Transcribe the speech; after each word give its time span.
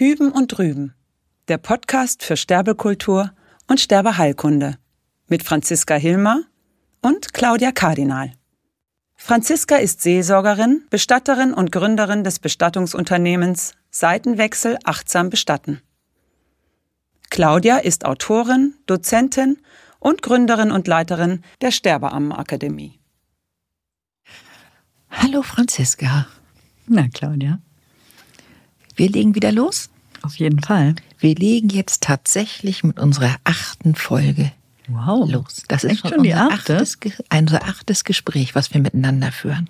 Hüben 0.00 0.32
und 0.32 0.56
Drüben, 0.56 0.94
der 1.48 1.58
Podcast 1.58 2.22
für 2.22 2.38
Sterbekultur 2.38 3.34
und 3.66 3.80
Sterbeheilkunde 3.80 4.78
mit 5.28 5.42
Franziska 5.42 5.94
Hilmer 5.94 6.44
und 7.02 7.34
Claudia 7.34 7.70
Kardinal. 7.70 8.32
Franziska 9.14 9.76
ist 9.76 10.00
Seelsorgerin, 10.00 10.86
Bestatterin 10.88 11.52
und 11.52 11.70
Gründerin 11.70 12.24
des 12.24 12.38
Bestattungsunternehmens 12.38 13.74
Seitenwechsel 13.90 14.78
achtsam 14.84 15.28
bestatten. 15.28 15.82
Claudia 17.28 17.76
ist 17.76 18.06
Autorin, 18.06 18.76
Dozentin 18.86 19.58
und 19.98 20.22
Gründerin 20.22 20.70
und 20.70 20.88
Leiterin 20.88 21.44
der 21.60 21.72
Sterbeammenakademie. 21.72 22.98
Hallo 25.10 25.42
Franziska. 25.42 26.26
Na, 26.86 27.06
Claudia. 27.12 27.60
Wir 28.96 29.10
legen 29.10 29.34
wieder 29.34 29.52
los? 29.52 29.89
Auf 30.22 30.36
jeden 30.36 30.60
Fall. 30.60 30.94
Wir 31.18 31.34
legen 31.34 31.68
jetzt 31.68 32.02
tatsächlich 32.02 32.84
mit 32.84 32.98
unserer 32.98 33.36
achten 33.44 33.94
Folge 33.94 34.52
wow. 34.88 35.30
los. 35.30 35.62
Das 35.68 35.84
ist 35.84 35.92
Echt 35.92 36.00
schon, 36.00 36.10
schon 36.10 36.22
die 36.22 36.32
unser 36.32 36.50
achte? 36.52 36.76
achtes, 36.76 36.98
unser 37.32 37.64
achtes 37.64 38.04
Gespräch, 38.04 38.54
was 38.54 38.72
wir 38.74 38.80
miteinander 38.80 39.32
führen. 39.32 39.68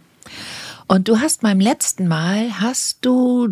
Und 0.86 1.08
du 1.08 1.20
hast 1.20 1.42
beim 1.42 1.60
letzten 1.60 2.08
Mal 2.08 2.60
hast 2.60 3.04
du 3.06 3.48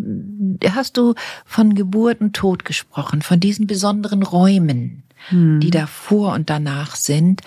hast 0.71 0.97
du 0.97 1.15
von 1.45 1.73
Geburt 1.73 2.19
und 2.19 2.35
Tod 2.35 2.65
gesprochen, 2.65 3.21
von 3.21 3.39
diesen 3.39 3.65
besonderen 3.65 4.23
Räumen, 4.23 5.03
die 5.31 5.69
davor 5.69 6.33
und 6.33 6.49
danach 6.49 6.95
sind. 6.95 7.41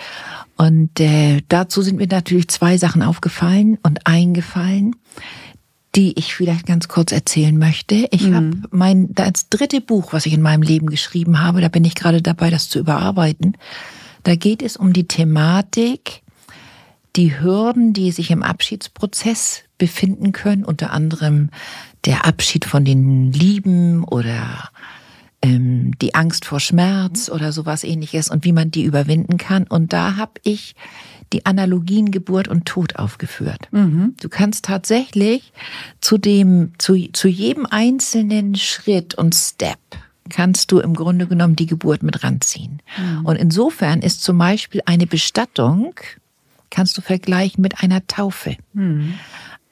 Und 0.56 1.00
äh, 1.00 1.42
dazu 1.48 1.82
sind 1.82 1.96
mir 1.96 2.06
natürlich 2.06 2.48
zwei 2.48 2.78
Sachen 2.78 3.02
aufgefallen 3.02 3.78
und 3.82 4.06
eingefallen, 4.06 4.96
die 5.94 6.18
ich 6.18 6.34
vielleicht 6.34 6.66
ganz 6.66 6.88
kurz 6.88 7.12
erzählen 7.12 7.56
möchte. 7.58 8.08
Ich 8.10 8.22
Mhm. 8.28 8.34
habe 8.34 8.50
mein 8.70 9.14
das 9.14 9.48
dritte 9.50 9.80
Buch, 9.80 10.12
was 10.12 10.24
ich 10.26 10.32
in 10.32 10.42
meinem 10.42 10.62
Leben 10.62 10.86
geschrieben 10.86 11.40
habe, 11.40 11.60
da 11.60 11.68
bin 11.68 11.84
ich 11.84 11.94
gerade 11.94 12.22
dabei, 12.22 12.50
das 12.50 12.68
zu 12.68 12.78
überarbeiten. 12.78 13.56
Da 14.22 14.34
geht 14.36 14.62
es 14.62 14.76
um 14.76 14.92
die 14.92 15.06
Thematik, 15.08 16.22
die 17.16 17.38
Hürden, 17.38 17.92
die 17.92 18.10
sich 18.10 18.30
im 18.30 18.42
Abschiedsprozess 18.42 19.64
befinden 19.76 20.32
können, 20.32 20.64
unter 20.64 20.92
anderem 20.92 21.50
der 22.06 22.24
Abschied 22.24 22.64
von 22.64 22.84
den 22.86 23.32
Lieben 23.32 24.02
oder 24.04 24.70
ähm, 25.42 25.92
die 26.00 26.14
Angst 26.14 26.44
vor 26.46 26.60
Schmerz 26.60 27.28
oder 27.28 27.52
sowas 27.52 27.84
ähnliches 27.84 28.30
und 28.30 28.44
wie 28.44 28.52
man 28.52 28.70
die 28.70 28.84
überwinden 28.84 29.36
kann. 29.36 29.64
Und 29.64 29.92
da 29.92 30.16
habe 30.16 30.32
ich 30.42 30.74
die 31.32 31.46
Analogien 31.46 32.10
Geburt 32.10 32.48
und 32.48 32.66
Tod 32.66 32.96
aufgeführt. 32.96 33.68
Du 34.20 34.28
kannst 34.28 34.64
tatsächlich 34.64 35.52
zu 36.00 36.18
dem, 36.18 36.72
zu, 36.78 36.96
zu 37.12 37.28
jedem 37.28 37.66
einzelnen 37.66 38.54
Schritt 38.54 39.14
und 39.14 39.34
Step 39.34 39.78
kannst 40.28 40.70
du 40.72 40.78
im 40.78 40.94
Grunde 40.94 41.26
genommen 41.26 41.56
die 41.56 41.66
Geburt 41.66 42.02
mit 42.02 42.22
ranziehen. 42.22 42.80
Und 43.24 43.36
insofern 43.36 44.00
ist 44.00 44.22
zum 44.22 44.38
Beispiel 44.38 44.80
eine 44.86 45.06
Bestattung, 45.06 45.94
kannst 46.70 46.96
du 46.96 47.02
vergleichen 47.02 47.60
mit 47.60 47.82
einer 47.82 48.06
Taufe. 48.06 48.56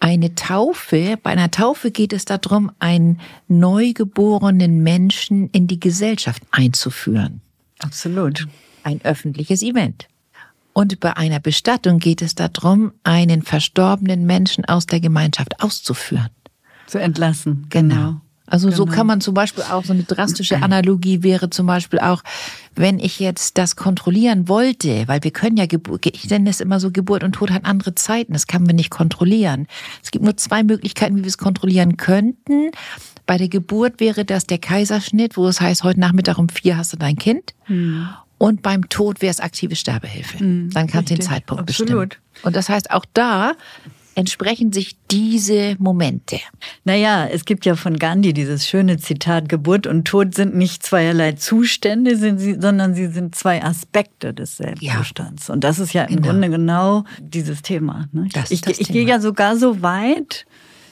Eine 0.01 0.35
Taufe, 0.35 1.19
bei 1.23 1.31
einer 1.31 1.51
Taufe 1.51 1.91
geht 1.91 2.13
es 2.13 2.25
darum, 2.25 2.73
einen 2.79 3.21
neugeborenen 3.49 4.83
Menschen 4.83 5.51
in 5.51 5.67
die 5.67 5.79
Gesellschaft 5.79 6.43
einzuführen. 6.51 7.43
Absolut. 7.79 8.49
Ein 8.83 9.01
öffentliches 9.05 9.63
Event. 9.63 10.09
Und 10.73 11.01
bei 11.01 11.17
einer 11.17 11.41
Bestattung 11.41 11.99
geht 11.99 12.23
es 12.23 12.35
darum, 12.35 12.93
einen 13.05 13.43
verstorbenen 13.43 14.25
Menschen 14.27 14.65
aus 14.65 14.87
der 14.87 15.01
Gemeinschaft 15.01 15.63
auszuführen. 15.63 16.31
Zu 16.87 16.99
entlassen. 16.99 17.67
Genau. 17.71 18.21
Also 18.47 18.71
so 18.73 18.85
Genau. 18.85 18.97
kann 18.97 19.07
man 19.07 19.21
zum 19.21 19.33
Beispiel 19.35 19.63
auch, 19.65 19.85
so 19.85 19.93
eine 19.93 20.03
drastische 20.03 20.57
Analogie 20.63 21.23
wäre 21.23 21.51
zum 21.51 21.67
Beispiel 21.67 22.01
auch, 22.01 22.23
wenn 22.75 22.99
ich 22.99 23.21
jetzt 23.21 23.59
das 23.59 23.77
kontrollieren 23.77 24.49
wollte, 24.49 25.07
weil 25.07 25.23
wir 25.23 25.31
können 25.31 25.57
ja, 25.57 25.67
Geburt, 25.67 26.07
ich 26.07 26.29
nenne 26.29 26.51
es 26.51 26.61
immer 26.61 26.81
so, 26.81 26.91
Geburt 26.91 27.23
und 27.23 27.33
Tod 27.33 27.51
hat 27.51 27.65
andere 27.65 27.95
Zeiten, 27.95 28.33
das 28.33 28.47
kann 28.49 28.65
man 28.65 28.75
nicht 28.75 28.91
kontrollieren. 28.91 29.67
Es 30.03 30.11
gibt 30.11 30.25
nur 30.25 30.37
zwei 30.37 30.63
Möglichkeiten, 30.65 31.17
wie 31.17 31.21
wir 31.23 31.29
es 31.29 31.39
kontrollieren 31.39 31.97
könnten. 31.97 32.71
Bei 33.27 33.39
der 33.39 33.49
Geburt 33.49 34.01
wäre 34.01 34.25
das 34.25 34.47
der 34.47 34.59
Kaiserschnitt, 34.59 35.37
wo 35.37 35.47
es 35.47 35.61
heißt, 35.61 35.85
heute 35.85 36.01
Nachmittag 36.01 36.39
um 36.39 36.49
vier 36.49 36.77
hast 36.77 36.93
du 36.93 36.97
dein 36.97 37.17
Kind. 37.17 37.55
Und 38.41 38.63
beim 38.63 38.89
Tod 38.89 39.21
wäre 39.21 39.31
es 39.31 39.39
aktive 39.39 39.77
Sterbehilfe. 39.77 40.39
Dann 40.39 40.87
kannst 40.87 41.11
du 41.11 41.15
den. 41.15 41.21
Zeitpunkt 41.21 41.69
Absolut. 41.69 42.09
bestimmen. 42.09 42.43
Und 42.43 42.57
das 42.57 42.71
heißt, 42.71 42.91
auch 42.91 43.05
da 43.13 43.53
entsprechen 44.15 44.73
sich 44.73 44.97
diese 45.11 45.77
Momente. 45.79 46.39
Naja, 46.85 47.27
es 47.27 47.45
gibt 47.45 47.67
ja 47.67 47.77
von 47.77 47.99
Gandhi 47.99 48.33
dieses 48.33 48.67
schöne 48.67 48.97
Zitat, 48.97 49.51
Geburt 49.51 49.87
und 49.87 50.07
Tod 50.07 50.35
sind 50.35 50.55
nicht 50.57 50.83
zweierlei 50.83 51.33
Zustände, 51.33 52.17
sie, 52.17 52.57
sondern 52.59 52.95
sie 52.95 53.09
sind 53.09 53.35
zwei 53.35 53.63
Aspekte 53.63 54.33
des 54.33 54.57
Selbstbestands. 54.57 55.51
Und 55.51 55.63
das 55.63 55.79
ist 55.79 55.93
ja 55.93 56.05
im 56.05 56.17
Genau. 56.17 56.29
Grunde 56.29 56.49
genau 56.49 57.05
dieses 57.21 57.61
Thema. 57.61 58.09
Ne? 58.13 58.29
Ich 58.49 58.51
ich 58.53 58.61
Thema. 58.63 58.89
gehe 58.89 59.07
ja 59.07 59.21
sogar 59.21 59.57
so 59.59 59.83
weit 59.83 60.47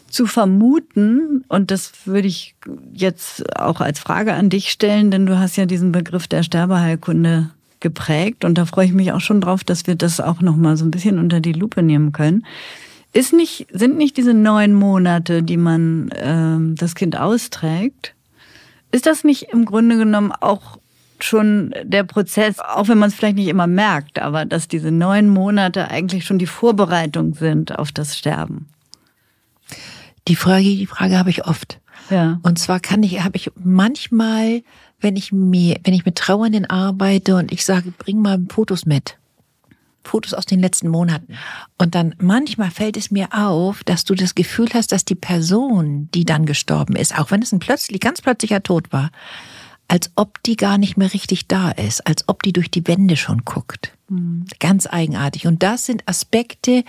zu 0.09 0.27
vermuten, 0.27 1.45
und 1.49 1.71
das 1.71 1.93
würde 2.07 2.29
ich 2.29 2.55
jetzt 2.93 3.59
auch 3.59 3.81
als 3.81 3.99
Frage 3.99 4.35
an 4.35 4.51
dich 4.51 4.71
stellen, 4.71 5.11
denn 5.11 5.27
du 5.27 5.39
hast 5.39 5.57
ja 5.57 5.67
diesen 5.67 5.93
Begriff 5.93 6.27
der 6.27 6.43
Sterbeheilkunde 6.43 7.51
geprägt 7.81 8.45
und 8.45 8.59
da 8.59 8.67
freue 8.67 8.87
ich 8.87 8.93
mich 8.93 9.13
auch 9.13 9.21
schon 9.21 9.41
drauf, 9.41 9.65
dass 9.65 9.87
wir 9.87 9.95
das 9.95 10.21
auch 10.21 10.41
noch 10.41 10.57
mal 10.57 10.77
so 10.77 10.85
ein 10.85 10.91
bisschen 10.91 11.19
unter 11.19 11.41
die 11.41 11.53
Lupe 11.53 11.83
nehmen 11.83 12.13
können. 12.13 12.45
Ist 13.13 13.33
nicht, 13.33 13.67
sind 13.73 13.97
nicht 13.97 14.17
diese 14.17 14.35
neun 14.35 14.75
Monate, 14.75 15.43
die 15.43 15.57
man 15.57 16.11
ähm, 16.17 16.75
das 16.77 16.95
Kind 16.95 17.19
austrägt, 17.19 18.15
ist 18.91 19.07
das 19.07 19.25
nicht 19.25 19.45
im 19.53 19.65
Grunde 19.65 19.97
genommen 19.97 20.33
auch 20.33 20.79
schon 21.21 21.75
der 21.83 22.05
Prozess, 22.05 22.59
auch 22.59 22.89
wenn 22.89 22.99
man 22.99 23.09
es 23.09 23.15
vielleicht 23.15 23.37
nicht 23.37 23.49
immer 23.49 23.67
merkt, 23.67 24.19
aber 24.19 24.45
dass 24.45 24.69
diese 24.69 24.91
neun 24.91 25.29
Monate 25.29 25.89
eigentlich 25.89 26.25
schon 26.25 26.39
die 26.39 26.47
Vorbereitung 26.47 27.35
sind 27.35 27.79
auf 27.79 27.93
das 27.93 28.17
Sterben? 28.17 28.67
Die 30.29 30.37
Frage, 30.37 30.65
die 30.65 30.87
Frage 30.87 31.19
habe 31.19 31.31
ich 31.31 31.47
oft. 31.47 31.81
Ja. 32.11 32.39
Und 32.43 32.59
zwar 32.59 32.81
kann 32.81 33.03
ich, 33.03 33.23
habe 33.23 33.37
ich 33.37 33.51
manchmal, 33.57 34.63
wenn 35.01 35.17
ich 35.17 35.33
mir, 35.33 35.81
wenn 35.85 35.95
ich 35.95 36.05
mit 36.05 36.17
Trauernden 36.17 36.67
arbeite 36.67 37.37
und 37.37 37.51
ich 37.51 37.65
sage, 37.65 37.93
bring 37.97 38.21
mal 38.21 38.39
Fotos 38.49 38.87
mit. 38.87 39.17
Fotos 40.05 40.33
aus 40.35 40.47
den 40.47 40.61
letzten 40.61 40.89
Monaten. 40.89 41.35
Und 41.77 41.95
dann 41.95 42.15
manchmal 42.19 42.71
fällt 42.71 42.97
es 42.97 43.11
mir 43.11 43.29
auf, 43.33 43.85
dass 43.85 44.05
du 44.05 44.15
das 44.15 44.35
Gefühl 44.35 44.69
hast, 44.73 44.93
dass 44.93 45.05
die 45.05 45.15
Person, 45.15 46.09
die 46.15 46.25
dann 46.25 46.47
gestorben 46.47 46.97
ist, 46.97 47.19
auch 47.19 47.31
wenn 47.31 47.43
es 47.43 47.53
ein 47.53 47.59
plötzlich, 47.59 48.01
ganz 48.01 48.23
plötzlicher 48.23 48.63
Tod 48.63 48.93
war, 48.93 49.11
als 49.89 50.11
ob 50.17 50.43
die 50.43 50.57
gar 50.57 50.79
nicht 50.79 50.97
mehr 50.97 51.13
richtig 51.13 51.49
da 51.49 51.71
ist, 51.71 52.07
als 52.07 52.29
ob 52.29 52.43
die 52.43 52.53
durch 52.53 52.71
die 52.71 52.87
Wände 52.87 53.17
schon 53.17 53.45
guckt. 53.45 53.93
Ganz 54.59 54.87
eigenartig. 54.87 55.47
Und 55.47 55.63
das 55.63 55.85
sind 55.85 56.03
Aspekte 56.07 56.83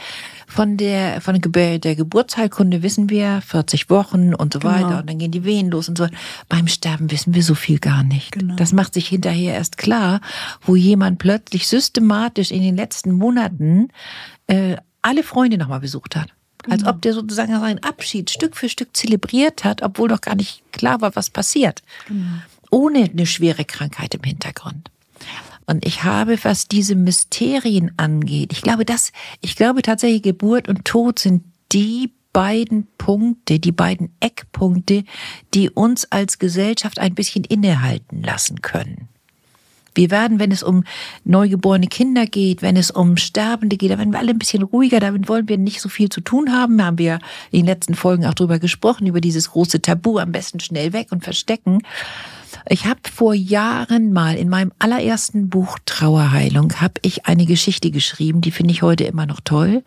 von 0.48 0.78
der, 0.78 1.20
von 1.20 1.40
der, 1.40 1.96
Geburtsheilkunde 1.96 2.82
wissen 2.82 3.09
wir, 3.09 3.42
40 3.46 3.90
Wochen 3.90 4.34
und 4.34 4.54
so 4.54 4.64
weiter. 4.64 5.00
Und 5.00 5.09
dann 5.09 5.18
gehen 5.18 5.32
die 5.32 5.44
Wehen 5.44 5.70
los 5.70 5.90
und 5.90 5.98
so. 5.98 6.08
Beim 6.48 6.68
Sterben 6.68 7.12
wissen 7.12 7.34
wir 7.34 7.44
so 7.44 7.56
viel 7.56 7.80
gar 7.80 8.04
nicht. 8.04 8.32
Genau. 8.34 8.56
Das 8.56 8.72
macht 8.72 8.94
sich 8.94 9.09
hinterher 9.09 9.54
erst 9.54 9.78
klar, 9.78 10.22
wo 10.62 10.78
jemand 10.78 11.20
plötzlich 11.20 11.68
systematisch 11.68 12.52
in 12.52 12.62
den 12.62 12.78
letzten 12.78 13.12
Monaten 13.12 13.90
äh, 14.48 14.78
alle 15.02 15.24
Freunde 15.24 15.58
nochmal 15.58 15.82
besucht 15.82 16.16
hat. 16.16 16.30
Als 16.70 16.86
ob 16.86 17.02
der 17.02 17.14
sozusagen 17.14 17.58
seinen 17.58 17.84
Abschied 17.84 18.30
Stück 18.30 18.56
für 18.56 18.68
Stück 18.70 18.96
zelebriert 18.96 19.64
hat, 19.64 19.82
obwohl 19.82 20.09
noch 20.09 20.22
gar 20.22 20.36
nicht 20.36 20.62
klar 20.72 21.02
war, 21.02 21.16
was 21.16 21.30
passiert. 21.30 21.82
Ohne 22.69 23.09
eine 23.09 23.25
schwere 23.25 23.66
Krankheit 23.66 24.16
im 24.16 24.24
Hintergrund. 24.24 24.91
Und 25.66 25.85
ich 25.85 26.03
habe, 26.03 26.38
was 26.44 26.68
diese 26.68 26.96
Mysterien 26.96 27.91
angeht, 27.97 28.52
ich 28.53 28.62
glaube, 28.62 28.85
dass, 28.85 29.12
ich 29.41 29.56
glaube 29.56 29.84
tatsächlich, 29.84 30.24
Geburt 30.24 30.68
und 30.68 30.85
Tod 30.85 31.19
sind 31.19 31.44
die 31.72 32.12
beiden 32.34 32.88
Punkte, 32.97 33.59
die 33.59 33.72
beiden 33.72 34.12
Eckpunkte, 34.19 35.03
die 35.53 35.69
uns 35.69 36.12
als 36.12 36.40
Gesellschaft 36.40 37.00
ein 37.00 37.16
bisschen 37.16 37.44
innehalten 37.44 38.23
lassen 38.23 38.61
können. 38.61 39.09
Wir 39.96 40.11
werden, 40.11 40.40
wenn 40.40 40.52
es 40.52 40.64
um 40.64 40.84
neugeborene 41.26 41.88
Kinder 41.88 42.26
geht, 42.26 42.61
wenn 42.61 42.78
es 42.78 42.90
um 42.90 43.17
Sterbende 43.17 43.76
geht, 43.76 43.91
da 43.91 43.97
werden 43.97 44.14
wir 44.14 44.20
alle 44.20 44.32
ein 44.32 44.40
bisschen 44.40 44.64
ruhiger, 44.64 44.99
damit 44.99 45.28
wollen 45.28 45.49
wir 45.49 45.58
nicht 45.58 45.82
so 45.82 45.90
viel 45.90 46.09
zu 46.09 46.22
tun 46.22 46.52
haben. 46.52 46.78
Da 46.78 46.85
haben 46.85 46.97
wir 46.97 47.20
in 47.52 47.61
den 47.61 47.66
letzten 47.66 47.96
Folgen 47.96 48.26
auch 48.26 48.34
drüber 48.34 48.59
gesprochen, 48.59 49.08
über 49.08 49.20
dieses 49.20 49.52
große 49.52 49.82
Tabu, 49.82 50.20
am 50.20 50.32
besten 50.32 50.59
schnell 50.59 50.94
weg 50.94 51.08
und 51.11 51.23
verstecken. 51.23 51.82
Ich 52.67 52.85
habe 52.85 53.01
vor 53.13 53.34
Jahren 53.34 54.13
mal 54.13 54.35
in 54.35 54.49
meinem 54.49 54.72
allerersten 54.79 55.49
Buch 55.49 55.78
Trauerheilung 55.85 56.81
habe 56.81 56.96
ich 57.01 57.25
eine 57.25 57.46
Geschichte 57.46 57.91
geschrieben, 57.91 58.41
die 58.41 58.51
finde 58.51 58.72
ich 58.72 58.81
heute 58.81 59.03
immer 59.03 59.25
noch 59.25 59.40
toll. 59.41 59.84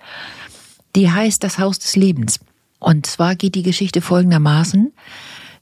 Die 0.94 1.10
heißt 1.10 1.42
Das 1.42 1.58
Haus 1.58 1.78
des 1.78 1.96
Lebens. 1.96 2.40
Und 2.78 3.06
zwar 3.06 3.36
geht 3.36 3.54
die 3.54 3.62
Geschichte 3.62 4.00
folgendermaßen. 4.00 4.92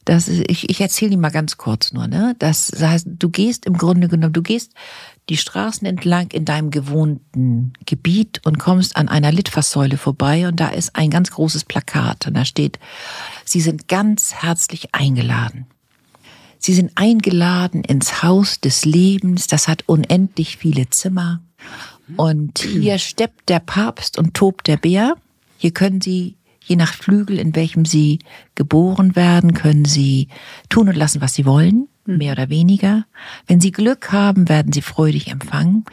Das 0.06 0.28
ich, 0.28 0.70
ich 0.70 0.80
erzähle 0.80 1.10
die 1.10 1.16
mal 1.18 1.30
ganz 1.30 1.58
kurz 1.58 1.92
nur, 1.92 2.06
ne? 2.06 2.34
Das 2.38 2.72
heißt, 2.80 3.06
du 3.06 3.28
gehst 3.28 3.66
im 3.66 3.76
Grunde 3.76 4.08
genommen, 4.08 4.32
du 4.32 4.42
gehst 4.42 4.72
die 5.28 5.36
Straßen 5.36 5.86
entlang 5.86 6.30
in 6.32 6.46
deinem 6.46 6.70
gewohnten 6.70 7.74
Gebiet 7.84 8.40
und 8.44 8.58
kommst 8.58 8.96
an 8.96 9.08
einer 9.08 9.30
Litfaßsäule 9.30 9.98
vorbei 9.98 10.48
und 10.48 10.58
da 10.58 10.68
ist 10.68 10.96
ein 10.96 11.10
ganz 11.10 11.30
großes 11.30 11.64
Plakat 11.64 12.26
und 12.26 12.34
da 12.34 12.44
steht, 12.44 12.78
Sie 13.44 13.60
sind 13.60 13.88
ganz 13.88 14.32
herzlich 14.34 14.94
eingeladen. 14.94 15.66
Sie 16.60 16.74
sind 16.74 16.92
eingeladen 16.94 17.82
ins 17.84 18.22
Haus 18.22 18.60
des 18.60 18.84
Lebens, 18.84 19.46
das 19.46 19.66
hat 19.66 19.84
unendlich 19.86 20.58
viele 20.58 20.90
Zimmer. 20.90 21.40
Und 22.16 22.58
hier 22.58 22.98
steppt 22.98 23.48
der 23.48 23.60
Papst 23.60 24.18
und 24.18 24.34
tobt 24.34 24.66
der 24.66 24.76
Bär. 24.76 25.14
Hier 25.56 25.70
können 25.70 26.02
Sie, 26.02 26.36
je 26.62 26.76
nach 26.76 26.92
Flügel, 26.92 27.38
in 27.38 27.56
welchem 27.56 27.86
Sie 27.86 28.18
geboren 28.56 29.16
werden, 29.16 29.54
können 29.54 29.86
Sie 29.86 30.28
tun 30.68 30.88
und 30.88 30.96
lassen, 30.96 31.22
was 31.22 31.32
Sie 31.32 31.46
wollen, 31.46 31.88
mehr 32.04 32.32
oder 32.32 32.50
weniger. 32.50 33.06
Wenn 33.46 33.60
Sie 33.60 33.72
Glück 33.72 34.12
haben, 34.12 34.50
werden 34.50 34.72
Sie 34.72 34.82
freudig 34.82 35.28
empfangen. 35.28 35.86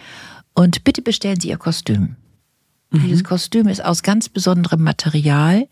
Und 0.54 0.84
bitte 0.84 1.02
bestellen 1.02 1.40
Sie 1.40 1.50
Ihr 1.50 1.58
Kostüm. 1.58 2.18
Dieses 2.92 3.24
Kostüm 3.24 3.68
ist 3.68 3.84
aus 3.84 4.04
ganz 4.04 4.28
besonderem 4.28 4.82
Material. 4.84 5.68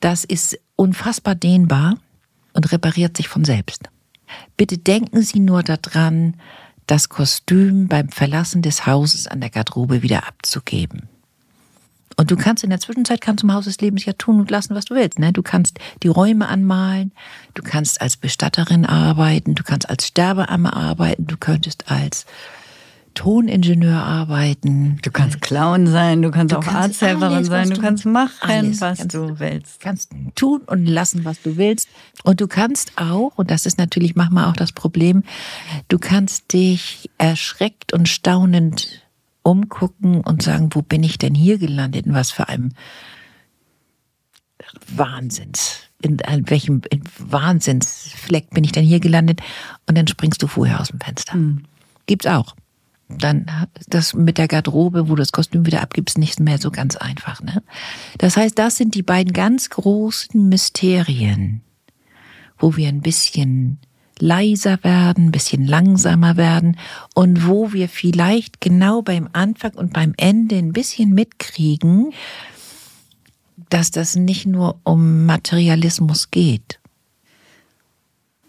Das 0.00 0.24
ist 0.24 0.58
unfassbar 0.76 1.34
dehnbar 1.34 1.98
und 2.52 2.70
repariert 2.70 3.16
sich 3.16 3.28
von 3.28 3.44
selbst. 3.44 3.91
Bitte 4.56 4.78
denken 4.78 5.22
Sie 5.22 5.40
nur 5.40 5.62
daran, 5.62 6.36
das 6.86 7.08
Kostüm 7.08 7.88
beim 7.88 8.08
Verlassen 8.08 8.62
des 8.62 8.86
Hauses 8.86 9.26
an 9.26 9.40
der 9.40 9.50
Garderobe 9.50 10.02
wieder 10.02 10.26
abzugeben. 10.26 11.08
Und 12.16 12.30
du 12.30 12.36
kannst 12.36 12.62
in 12.62 12.70
der 12.70 12.80
Zwischenzeit 12.80 13.20
kannst 13.20 13.42
du 13.42 13.46
im 13.46 13.54
Haus 13.54 13.64
des 13.64 13.80
Lebens 13.80 14.04
ja 14.04 14.12
tun 14.12 14.40
und 14.40 14.50
lassen, 14.50 14.74
was 14.74 14.84
du 14.84 14.94
willst. 14.94 15.18
Ne? 15.18 15.32
Du 15.32 15.42
kannst 15.42 15.78
die 16.02 16.08
Räume 16.08 16.48
anmalen, 16.48 17.12
du 17.54 17.62
kannst 17.62 18.00
als 18.00 18.16
Bestatterin 18.16 18.84
arbeiten, 18.84 19.54
du 19.54 19.62
kannst 19.62 19.88
als 19.88 20.06
Sterbeamme 20.08 20.74
arbeiten, 20.74 21.26
du 21.26 21.36
könntest 21.36 21.90
als 21.90 22.26
Toningenieur 23.14 24.02
arbeiten. 24.02 24.98
Du 25.02 25.10
kannst 25.10 25.40
Clown 25.40 25.86
sein, 25.86 26.22
du 26.22 26.30
kannst 26.30 26.52
Du 26.52 26.58
auch 26.58 26.66
Arzthelferin 26.66 27.44
sein, 27.44 27.68
du 27.70 27.74
du- 27.76 27.80
kannst 27.80 28.04
machen, 28.06 28.32
alles 28.50 28.80
was 28.80 28.98
kannst 28.98 29.14
du 29.14 29.26
du. 29.28 29.38
willst. 29.40 29.80
kannst 29.80 30.10
tun 30.34 30.62
und 30.66 30.86
lassen, 30.86 31.24
was 31.24 31.40
du 31.42 31.56
willst. 31.56 31.88
Und 32.24 32.40
du 32.40 32.46
kannst 32.48 32.92
auch, 32.96 33.32
und 33.36 33.50
das 33.50 33.66
ist 33.66 33.78
natürlich 33.78 34.14
manchmal 34.16 34.46
auch 34.50 34.56
das 34.56 34.72
Problem, 34.72 35.22
du 35.88 35.98
kannst 35.98 36.52
dich 36.52 37.10
erschreckt 37.18 37.92
und 37.92 38.08
staunend 38.08 39.02
umgucken 39.42 40.20
und 40.20 40.42
sagen, 40.42 40.70
wo 40.72 40.82
bin 40.82 41.02
ich 41.02 41.18
denn 41.18 41.34
hier 41.34 41.58
gelandet? 41.58 42.06
In 42.06 42.14
was 42.14 42.30
für 42.30 42.48
einem 42.48 42.70
Wahnsinns, 44.88 45.80
in 46.00 46.18
welchem 46.48 46.82
in 46.90 47.02
Wahnsinnsfleck 47.18 48.50
bin 48.50 48.64
ich 48.64 48.72
denn 48.72 48.84
hier 48.84 49.00
gelandet? 49.00 49.40
Und 49.88 49.96
dann 49.98 50.06
springst 50.06 50.42
du 50.42 50.46
vorher 50.46 50.80
aus 50.80 50.88
dem 50.88 51.00
Fenster. 51.00 51.36
Gibt's 52.06 52.26
auch. 52.26 52.54
Dann 53.18 53.46
das 53.88 54.14
mit 54.14 54.38
der 54.38 54.48
Garderobe, 54.48 55.08
wo 55.08 55.14
du 55.14 55.22
das 55.22 55.32
Kostüm 55.32 55.66
wieder 55.66 55.82
abgibst, 55.82 56.18
nicht 56.18 56.40
mehr 56.40 56.58
so 56.58 56.70
ganz 56.70 56.96
einfach. 56.96 57.40
Ne? 57.42 57.62
Das 58.18 58.36
heißt, 58.36 58.58
das 58.58 58.76
sind 58.76 58.94
die 58.94 59.02
beiden 59.02 59.32
ganz 59.32 59.70
großen 59.70 60.48
Mysterien, 60.48 61.62
wo 62.58 62.76
wir 62.76 62.88
ein 62.88 63.00
bisschen 63.00 63.78
leiser 64.18 64.82
werden, 64.84 65.26
ein 65.26 65.32
bisschen 65.32 65.66
langsamer 65.66 66.36
werden 66.36 66.76
und 67.14 67.46
wo 67.46 67.72
wir 67.72 67.88
vielleicht 67.88 68.60
genau 68.60 69.02
beim 69.02 69.28
Anfang 69.32 69.72
und 69.72 69.92
beim 69.92 70.14
Ende 70.16 70.56
ein 70.56 70.72
bisschen 70.72 71.10
mitkriegen, 71.10 72.12
dass 73.68 73.90
das 73.90 74.16
nicht 74.16 74.46
nur 74.46 74.78
um 74.84 75.26
Materialismus 75.26 76.30
geht. 76.30 76.78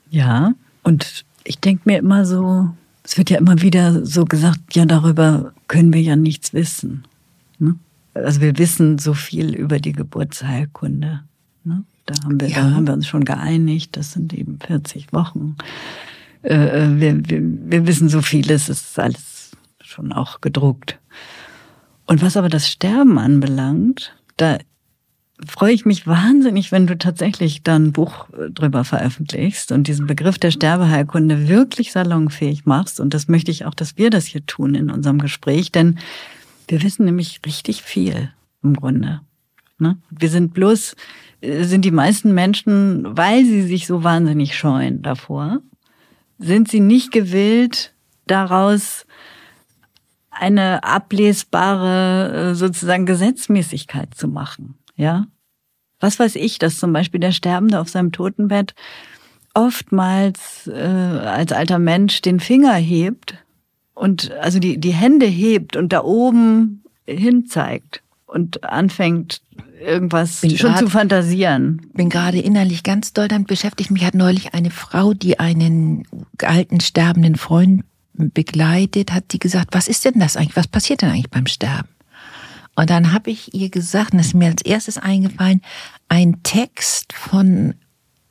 Ja, 0.09 0.53
und 0.83 1.25
ich 1.43 1.59
denke 1.59 1.83
mir 1.85 1.97
immer 1.97 2.25
so, 2.25 2.69
es 3.03 3.17
wird 3.17 3.29
ja 3.29 3.37
immer 3.37 3.61
wieder 3.61 4.05
so 4.05 4.25
gesagt, 4.25 4.59
ja, 4.73 4.85
darüber 4.85 5.53
können 5.67 5.93
wir 5.93 6.01
ja 6.01 6.15
nichts 6.15 6.53
wissen. 6.53 7.03
Ne? 7.59 7.75
Also 8.13 8.41
wir 8.41 8.57
wissen 8.57 8.97
so 8.97 9.13
viel 9.13 9.53
über 9.53 9.79
die 9.79 9.91
Geburtsheilkunde. 9.91 11.21
Ne? 11.63 11.83
Da, 12.05 12.15
haben 12.23 12.39
wir, 12.39 12.47
Ja. 12.47 12.61
da 12.69 12.71
haben 12.75 12.87
wir 12.87 12.93
uns 12.93 13.07
schon 13.07 13.25
geeinigt, 13.25 13.97
das 13.97 14.13
sind 14.13 14.33
eben 14.33 14.59
40 14.59 15.11
Wochen. 15.13 15.55
Äh, 16.43 16.53
äh, 16.55 16.99
wir, 16.99 17.29
wir, 17.29 17.41
wir 17.41 17.87
wissen 17.87 18.09
so 18.09 18.21
vieles, 18.21 18.69
es 18.69 18.81
ist 18.81 18.99
alles 18.99 19.51
schon 19.81 20.11
auch 20.11 20.41
gedruckt. 20.41 20.99
Und 22.05 22.21
was 22.21 22.37
aber 22.37 22.49
das 22.49 22.69
Sterben 22.69 23.17
anbelangt, 23.17 24.13
da 24.37 24.57
freue 25.45 25.73
ich 25.73 25.85
mich 25.85 26.05
wahnsinnig, 26.07 26.71
wenn 26.71 26.87
du 26.87 26.97
tatsächlich 26.97 27.63
da 27.63 27.75
ein 27.75 27.91
Buch 27.91 28.29
äh, 28.29 28.49
drüber 28.49 28.83
veröffentlichst 28.83 29.71
und 29.71 29.87
diesen 29.87 30.07
Begriff 30.07 30.37
der 30.37 30.51
Sterbeheilkunde 30.51 31.47
wirklich 31.47 31.91
salonfähig 31.91 32.65
machst. 32.65 32.99
Und 32.99 33.13
das 33.13 33.27
möchte 33.27 33.51
ich 33.51 33.65
auch, 33.65 33.73
dass 33.73 33.97
wir 33.97 34.09
das 34.09 34.25
hier 34.25 34.45
tun 34.45 34.75
in 34.75 34.89
unserem 34.89 35.19
Gespräch, 35.19 35.71
denn 35.71 35.99
wir 36.67 36.81
wissen 36.83 37.05
nämlich 37.05 37.41
richtig 37.45 37.83
viel 37.83 38.31
im 38.61 38.75
Grunde. 38.75 39.21
Ne? 39.79 39.97
Wir 40.09 40.29
sind 40.29 40.53
bloß, 40.53 40.95
äh, 41.41 41.63
sind 41.63 41.83
die 41.83 41.91
meisten 41.91 42.33
Menschen, 42.33 43.17
weil 43.17 43.43
sie 43.45 43.63
sich 43.63 43.87
so 43.87 44.03
wahnsinnig 44.03 44.55
scheuen 44.55 45.01
davor, 45.01 45.59
sind 46.37 46.69
sie 46.69 46.79
nicht 46.79 47.11
gewillt, 47.11 47.93
daraus 48.27 49.05
eine 50.29 50.83
ablesbare 50.83 52.51
äh, 52.51 52.55
sozusagen 52.55 53.05
Gesetzmäßigkeit 53.05 54.15
zu 54.15 54.27
machen. 54.27 54.75
Ja, 54.95 55.25
was 55.99 56.19
weiß 56.19 56.35
ich, 56.35 56.59
dass 56.59 56.77
zum 56.77 56.93
Beispiel 56.93 57.19
der 57.19 57.31
Sterbende 57.31 57.79
auf 57.79 57.89
seinem 57.89 58.11
Totenbett 58.11 58.73
oftmals 59.53 60.67
äh, 60.67 60.73
als 60.73 61.51
alter 61.51 61.79
Mensch 61.79 62.21
den 62.21 62.39
Finger 62.39 62.73
hebt 62.75 63.35
und 63.93 64.31
also 64.33 64.59
die 64.59 64.79
die 64.79 64.93
Hände 64.93 65.25
hebt 65.25 65.75
und 65.75 65.93
da 65.93 66.03
oben 66.03 66.83
hin 67.05 67.45
zeigt 67.47 68.01
und 68.25 68.63
anfängt 68.63 69.41
irgendwas 69.79 70.41
Bin 70.41 70.57
schon 70.57 70.71
grad- 70.71 70.79
zu 70.79 70.89
fantasieren. 70.89 71.81
bin 71.93 72.09
gerade 72.09 72.39
innerlich 72.39 72.83
ganz 72.83 73.13
doll 73.13 73.27
damit 73.27 73.47
beschäftigt. 73.47 73.91
Mich 73.91 74.03
hat 74.05 74.15
neulich 74.15 74.53
eine 74.53 74.71
Frau, 74.71 75.13
die 75.13 75.39
einen 75.39 76.07
alten 76.41 76.79
sterbenden 76.79 77.35
Freund 77.35 77.83
begleitet, 78.13 79.11
hat 79.11 79.33
die 79.33 79.39
gesagt, 79.39 79.69
was 79.73 79.87
ist 79.87 80.05
denn 80.05 80.19
das 80.19 80.37
eigentlich? 80.37 80.55
Was 80.55 80.67
passiert 80.67 81.01
denn 81.01 81.09
eigentlich 81.09 81.29
beim 81.29 81.47
Sterben? 81.47 81.89
Und 82.75 82.89
dann 82.89 83.13
habe 83.13 83.29
ich 83.29 83.53
ihr 83.53 83.69
gesagt, 83.69 84.13
und 84.13 84.17
das 84.17 84.27
ist 84.27 84.33
mir 84.33 84.47
als 84.47 84.63
erstes 84.63 84.97
eingefallen, 84.97 85.61
ein 86.09 86.41
Text 86.43 87.13
von 87.13 87.75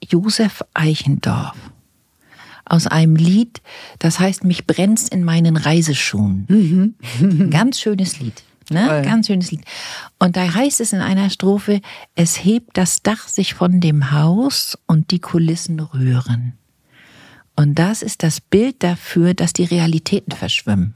Josef 0.02 0.64
Eichendorff 0.74 1.56
aus 2.64 2.86
einem 2.86 3.16
Lied, 3.16 3.60
das 3.98 4.18
heißt, 4.18 4.44
mich 4.44 4.66
brennt's 4.66 5.08
in 5.08 5.24
meinen 5.24 5.56
Reiseschuhen. 5.56 6.94
Ein 7.20 7.50
ganz 7.50 7.80
schönes 7.80 8.18
Lied. 8.18 8.42
Ne? 8.70 9.02
Ganz 9.04 9.26
schönes 9.26 9.50
Lied. 9.50 9.62
Und 10.18 10.36
da 10.36 10.54
heißt 10.54 10.80
es 10.80 10.92
in 10.92 11.00
einer 11.00 11.28
Strophe, 11.28 11.80
es 12.14 12.42
hebt 12.42 12.76
das 12.78 13.02
Dach 13.02 13.28
sich 13.28 13.54
von 13.54 13.80
dem 13.80 14.12
Haus 14.12 14.78
und 14.86 15.10
die 15.10 15.18
Kulissen 15.18 15.80
rühren. 15.80 16.54
Und 17.56 17.78
das 17.78 18.02
ist 18.02 18.22
das 18.22 18.40
Bild 18.40 18.82
dafür, 18.82 19.34
dass 19.34 19.52
die 19.52 19.64
Realitäten 19.64 20.32
verschwimmen. 20.32 20.94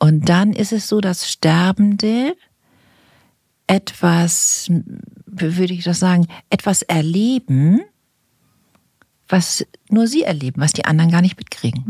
Und 0.00 0.28
dann 0.28 0.52
ist 0.52 0.72
es 0.72 0.88
so, 0.88 1.00
dass 1.00 1.30
Sterbende 1.30 2.34
etwas, 3.68 4.68
würde 5.26 5.74
ich 5.74 5.84
das 5.84 6.00
sagen, 6.00 6.26
etwas 6.48 6.82
erleben, 6.82 7.82
was 9.28 9.64
nur 9.88 10.08
sie 10.08 10.22
erleben, 10.22 10.60
was 10.60 10.72
die 10.72 10.86
anderen 10.86 11.12
gar 11.12 11.20
nicht 11.20 11.38
mitkriegen. 11.38 11.84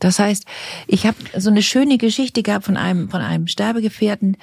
Das 0.00 0.18
heißt, 0.18 0.46
ich 0.88 1.06
habe 1.06 1.16
so 1.38 1.50
eine 1.50 1.62
schöne 1.62 1.98
Geschichte 1.98 2.42
gehabt 2.42 2.64
von 2.64 2.76
einem, 2.76 3.08
von 3.08 3.20
einem 3.20 3.46
Sterbegefährten, 3.46 4.36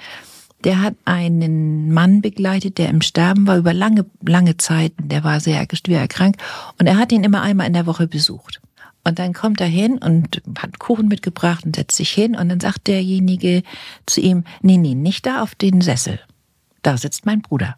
der 0.64 0.80
hat 0.80 0.94
einen 1.04 1.92
Mann 1.92 2.22
begleitet, 2.22 2.78
der 2.78 2.88
im 2.90 3.02
Sterben 3.02 3.46
war 3.46 3.56
über 3.56 3.74
lange, 3.74 4.06
lange 4.22 4.56
Zeit. 4.56 4.92
Der 4.98 5.24
war 5.24 5.40
sehr 5.40 5.66
schwer 5.72 6.00
erkrankt 6.00 6.40
und 6.78 6.86
er 6.86 6.96
hat 6.96 7.12
ihn 7.12 7.24
immer 7.24 7.42
einmal 7.42 7.66
in 7.66 7.72
der 7.72 7.86
Woche 7.86 8.06
besucht. 8.06 8.60
Und 9.04 9.18
dann 9.18 9.32
kommt 9.32 9.60
er 9.60 9.66
hin 9.66 9.98
und 9.98 10.42
hat 10.58 10.78
Kuchen 10.78 11.08
mitgebracht 11.08 11.64
und 11.64 11.76
setzt 11.76 11.96
sich 11.96 12.10
hin 12.10 12.36
und 12.36 12.48
dann 12.48 12.60
sagt 12.60 12.86
derjenige 12.86 13.62
zu 14.06 14.20
ihm, 14.20 14.44
nee, 14.60 14.76
nee, 14.76 14.94
nicht 14.94 15.26
da 15.26 15.42
auf 15.42 15.54
den 15.54 15.80
Sessel. 15.80 16.20
Da 16.82 16.96
sitzt 16.96 17.26
mein 17.26 17.40
Bruder. 17.40 17.76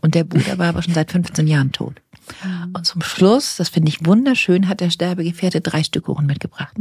Und 0.00 0.14
der 0.14 0.24
Bruder 0.24 0.58
war 0.58 0.68
aber 0.68 0.82
schon 0.82 0.94
seit 0.94 1.12
15 1.12 1.46
Jahren 1.46 1.72
tot. 1.72 2.00
Und 2.74 2.86
zum 2.86 3.02
Schluss, 3.02 3.56
das 3.56 3.68
finde 3.68 3.88
ich 3.88 4.04
wunderschön, 4.06 4.68
hat 4.68 4.80
der 4.80 4.90
Sterbegefährte 4.90 5.60
drei 5.60 5.82
Stück 5.82 6.04
Kuchen 6.04 6.26
mitgebracht. 6.26 6.74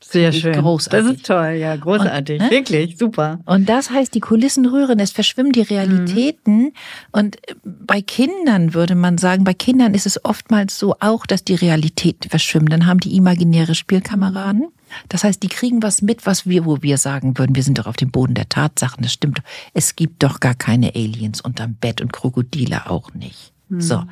Sehr 0.00 0.30
ist 0.30 0.40
schön. 0.40 0.54
großartig. 0.54 1.06
Das 1.06 1.16
ist 1.16 1.26
toll, 1.26 1.56
ja, 1.58 1.76
großartig. 1.76 2.40
Und, 2.40 2.46
ne? 2.46 2.50
Wirklich, 2.50 2.98
super. 2.98 3.40
Und 3.44 3.68
das 3.68 3.90
heißt, 3.90 4.14
die 4.14 4.20
Kulissen 4.20 4.66
rühren, 4.66 4.98
es 4.98 5.12
verschwimmen 5.12 5.52
die 5.52 5.62
Realitäten. 5.62 6.72
Und 7.12 7.36
äh, 7.48 7.54
bei 7.64 8.00
Kindern 8.02 8.74
würde 8.74 8.94
man 8.94 9.18
sagen, 9.18 9.44
bei 9.44 9.54
Kindern 9.54 9.94
ist 9.94 10.06
es 10.06 10.24
oftmals 10.24 10.78
so 10.78 10.94
auch, 11.00 11.26
dass 11.26 11.44
die 11.44 11.54
Realitäten 11.54 12.30
verschwimmen. 12.30 12.68
Dann 12.68 12.86
haben 12.86 13.00
die 13.00 13.16
imaginäre 13.16 13.74
Spielkameraden. 13.74 14.68
Das 15.08 15.24
heißt, 15.24 15.42
die 15.42 15.48
kriegen 15.48 15.82
was 15.82 16.02
mit, 16.02 16.26
was 16.26 16.46
wir, 16.46 16.64
wo 16.64 16.82
wir 16.82 16.98
sagen 16.98 17.38
würden, 17.38 17.54
wir 17.54 17.62
sind 17.62 17.78
doch 17.78 17.86
auf 17.86 17.96
dem 17.96 18.10
Boden 18.10 18.34
der 18.34 18.48
Tatsachen. 18.48 19.02
Das 19.02 19.12
stimmt. 19.12 19.42
Es 19.74 19.96
gibt 19.96 20.22
doch 20.22 20.40
gar 20.40 20.54
keine 20.54 20.94
Aliens 20.94 21.40
unterm 21.40 21.74
Bett 21.74 22.00
und 22.00 22.12
Krokodile 22.12 22.90
auch 22.90 23.14
nicht. 23.14 23.52
So. 23.70 24.04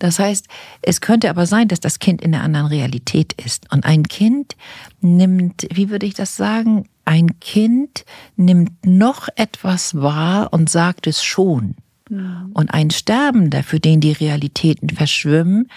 Das 0.00 0.18
heißt, 0.18 0.48
es 0.82 1.00
könnte 1.00 1.30
aber 1.30 1.46
sein, 1.46 1.68
dass 1.68 1.78
das 1.78 2.00
Kind 2.00 2.22
in 2.22 2.34
einer 2.34 2.42
anderen 2.42 2.66
Realität 2.66 3.34
ist. 3.34 3.72
Und 3.72 3.84
ein 3.84 4.02
Kind 4.04 4.56
nimmt, 5.00 5.68
wie 5.72 5.90
würde 5.90 6.06
ich 6.06 6.14
das 6.14 6.36
sagen? 6.36 6.88
Ein 7.04 7.38
Kind 7.38 8.04
nimmt 8.36 8.84
noch 8.84 9.28
etwas 9.36 9.94
wahr 9.94 10.52
und 10.52 10.68
sagt 10.68 11.06
es 11.06 11.22
schon. 11.22 11.76
Und 12.08 12.72
ein 12.72 12.90
Sterbender, 12.90 13.64
für 13.64 13.80
den 13.80 14.00
die 14.00 14.12
Realitäten 14.12 14.90
verschwimmen, 14.90 15.68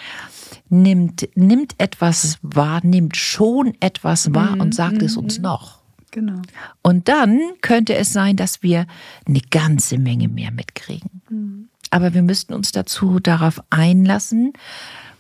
nimmt, 0.70 1.28
nimmt 1.36 1.76
etwas 1.78 2.38
wahr, 2.42 2.82
nimmt 2.84 3.18
schon 3.18 3.74
etwas 3.80 4.34
wahr 4.34 4.56
Mhm, 4.56 4.62
und 4.62 4.76
sagt 4.76 5.02
es 5.02 5.18
uns 5.18 5.40
noch. 5.40 5.80
Genau. 6.12 6.42
Und 6.82 7.08
dann 7.08 7.40
könnte 7.62 7.96
es 7.96 8.14
sein, 8.14 8.36
dass 8.36 8.64
wir 8.64 8.88
eine 9.28 9.42
ganze 9.42 9.98
Menge 9.98 10.28
mehr 10.28 10.52
mitkriegen. 10.52 11.70
Aber 11.92 12.14
wir 12.14 12.24
müssten 12.24 12.54
uns 12.54 12.72
dazu 12.72 13.20
darauf 13.20 13.62
einlassen 13.70 14.54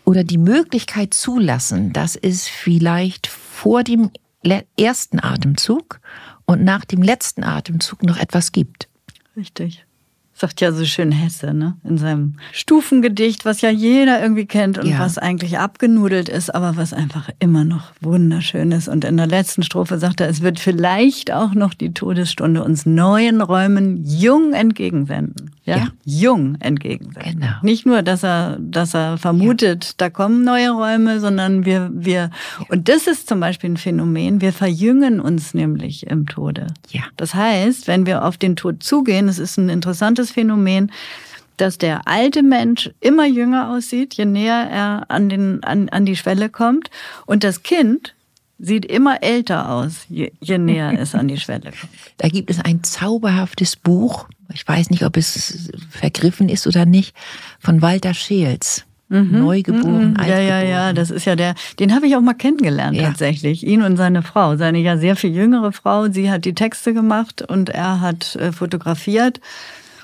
oder 0.03 0.23
die 0.23 0.37
Möglichkeit 0.37 1.13
zulassen, 1.13 1.93
dass 1.93 2.15
es 2.15 2.47
vielleicht 2.47 3.27
vor 3.27 3.83
dem 3.83 4.09
ersten 4.77 5.19
Atemzug 5.19 5.99
und 6.45 6.63
nach 6.63 6.85
dem 6.85 7.03
letzten 7.03 7.43
Atemzug 7.43 8.03
noch 8.03 8.17
etwas 8.17 8.51
gibt. 8.51 8.87
Richtig. 9.35 9.85
Sagt 10.39 10.61
ja 10.61 10.71
so 10.71 10.85
schön 10.85 11.11
Hesse, 11.11 11.53
ne? 11.53 11.75
In 11.83 11.97
seinem 11.97 12.35
Stufengedicht, 12.53 13.43
was 13.43 13.59
ja 13.59 13.69
jeder 13.69 14.21
irgendwie 14.21 14.45
kennt 14.45 14.77
und 14.77 14.87
Ja. 14.87 14.99
was 14.99 15.17
eigentlich 15.17 15.59
abgenudelt 15.59 16.29
ist, 16.29 16.55
aber 16.55 16.77
was 16.77 16.93
einfach 16.93 17.29
immer 17.39 17.65
noch 17.65 17.91
wunderschön 17.99 18.71
ist. 18.71 18.87
Und 18.87 19.03
in 19.03 19.17
der 19.17 19.27
letzten 19.27 19.63
Strophe 19.63 19.97
sagt 19.97 20.21
er, 20.21 20.29
es 20.29 20.41
wird 20.41 20.59
vielleicht 20.59 21.33
auch 21.33 21.53
noch 21.53 21.73
die 21.73 21.93
Todesstunde 21.93 22.63
uns 22.63 22.85
neuen 22.85 23.41
Räumen 23.41 24.05
jung 24.05 24.53
entgegensenden. 24.53 25.51
Ja? 25.65 25.77
Ja. 25.77 25.87
Jung 26.05 26.55
entgegensenden. 26.61 27.41
Genau. 27.41 27.53
Nicht 27.61 27.85
nur, 27.85 28.01
dass 28.01 28.23
er, 28.23 28.57
dass 28.61 28.93
er 28.95 29.17
vermutet, 29.17 29.95
da 29.97 30.09
kommen 30.09 30.43
neue 30.45 30.71
Räume, 30.71 31.19
sondern 31.19 31.65
wir, 31.65 31.89
wir, 31.93 32.29
und 32.69 32.87
das 32.87 33.07
ist 33.07 33.27
zum 33.27 33.39
Beispiel 33.41 33.71
ein 33.71 33.77
Phänomen, 33.77 34.39
wir 34.41 34.53
verjüngen 34.53 35.19
uns 35.19 35.53
nämlich 35.53 36.07
im 36.07 36.25
Tode. 36.27 36.67
Ja. 36.89 37.01
Das 37.17 37.35
heißt, 37.35 37.87
wenn 37.87 38.05
wir 38.05 38.23
auf 38.25 38.37
den 38.37 38.55
Tod 38.55 38.81
zugehen, 38.83 39.27
es 39.27 39.37
ist 39.37 39.57
ein 39.57 39.69
interessantes 39.69 40.28
Phänomen, 40.31 40.91
dass 41.57 41.77
der 41.77 42.07
alte 42.07 42.41
Mensch 42.43 42.89
immer 43.01 43.25
jünger 43.25 43.69
aussieht, 43.71 44.13
je 44.13 44.25
näher 44.25 44.67
er 44.71 45.05
an, 45.09 45.27
den, 45.29 45.63
an, 45.63 45.89
an 45.89 46.05
die 46.05 46.15
Schwelle 46.15 46.49
kommt. 46.49 46.89
Und 47.25 47.43
das 47.43 47.63
Kind 47.63 48.13
sieht 48.59 48.85
immer 48.85 49.23
älter 49.23 49.69
aus, 49.69 50.05
je, 50.09 50.31
je 50.41 50.57
näher 50.57 50.93
es 50.99 51.15
an 51.15 51.27
die 51.27 51.37
Schwelle 51.39 51.71
kommt. 51.71 51.91
Da 52.17 52.27
gibt 52.27 52.49
es 52.49 52.59
ein 52.59 52.83
zauberhaftes 52.83 53.75
Buch, 53.77 54.27
ich 54.53 54.67
weiß 54.67 54.89
nicht, 54.89 55.05
ob 55.05 55.15
es 55.15 55.69
vergriffen 55.89 56.49
ist 56.49 56.65
oder 56.67 56.85
nicht, 56.85 57.15
von 57.59 57.81
Walter 57.81 58.13
Scheels. 58.13 58.83
Neugeboren, 59.11 60.11
Mhm. 60.11 60.15
Ja, 60.19 60.25
ja, 60.27 60.35
altgeboren. 60.57 60.69
ja, 60.69 60.93
das 60.93 61.09
ist 61.09 61.25
ja 61.25 61.35
der, 61.35 61.55
den 61.79 61.95
habe 61.95 62.05
ich 62.07 62.15
auch 62.15 62.21
mal 62.21 62.35
kennengelernt 62.35 62.95
Ja. 62.95 63.07
tatsächlich. 63.07 63.65
Ihn 63.65 63.81
und 63.81 63.97
seine 63.97 64.21
Frau, 64.21 64.55
seine 64.55 64.77
ja 64.79 64.97
sehr 64.97 65.15
viel 65.15 65.33
jüngere 65.33 65.71
Frau. 65.71 66.09
Sie 66.11 66.29
hat 66.29 66.45
die 66.45 66.53
Texte 66.53 66.93
gemacht 66.93 67.41
und 67.41 67.69
er 67.69 68.01
hat 68.01 68.35
äh, 68.35 68.51
fotografiert. 68.51 69.39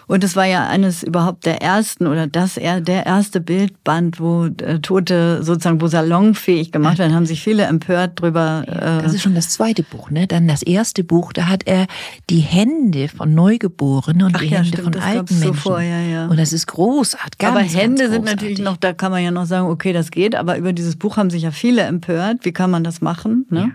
Und 0.08 0.24
es 0.24 0.36
war 0.36 0.46
ja 0.46 0.68
eines 0.68 1.02
überhaupt 1.04 1.46
der 1.46 1.62
ersten 1.62 2.06
oder 2.08 2.28
das 2.28 2.58
er 2.58 2.80
der 2.82 3.06
erste 3.06 3.42
Bildband, 3.42 4.20
wo 4.20 4.46
äh, 4.46 4.80
Tote 4.80 5.42
sozusagen 5.44 5.82
wo 5.82 5.88
salonfähig 5.88 6.72
gemacht 6.72 7.00
werden, 7.00 7.16
haben 7.16 7.26
sich 7.26 7.42
viele 7.42 7.64
empört 7.64 8.22
drüber. 8.22 8.64
Äh, 8.68 9.04
Das 9.04 9.14
ist 9.14 9.24
schon 9.24 9.34
das 9.36 9.50
zweite 9.50 9.82
Buch, 9.84 10.12
ne? 10.12 10.28
Dann 10.28 10.48
das 10.48 10.62
erste 10.62 11.04
Buch, 11.04 11.34
da 11.34 11.48
hat 11.48 11.64
er 11.66 11.88
die 12.30 12.40
Hände 12.40 13.08
von 13.08 13.34
Neugeborenen 13.34 14.28
und 14.28 14.36
Ach 14.36 14.42
die 14.42 14.48
ja, 14.48 14.58
Hände 14.58 14.68
stimmt, 14.78 14.96
von 14.96 15.02
alten 15.04 15.18
gab's 15.18 15.32
so 15.32 15.46
Menschen. 15.46 15.56
vor, 15.62 15.82
ja, 15.82 16.00
ja. 16.00 16.28
Und 16.28 16.38
das 16.40 16.54
ist 16.54 16.68
großartig. 16.68 17.40
Ganz, 17.40 17.52
aber 17.52 17.62
ganz 17.62 17.76
Hände 17.76 18.10
sind 18.10 18.22
großartig. 18.22 18.42
natürlich 18.42 18.60
noch, 18.60 18.78
da 18.78 18.94
kann 18.94 19.12
man 19.12 19.24
ja 19.24 19.32
noch 19.32 19.46
sagen, 19.46 19.68
okay, 19.70 19.92
das 19.92 20.12
geht, 20.12 20.36
aber 20.36 20.58
über 20.58 20.72
dieses 20.74 20.96
Buch 20.98 21.18
haben 21.18 21.30
sich 21.32 21.44
ja 21.44 21.52
viele 21.52 21.82
empört. 21.82 22.40
Wie 22.44 22.52
kann 22.52 22.70
man 22.70 22.84
das 22.84 23.02
machen? 23.02 23.46
Ne? 23.50 23.72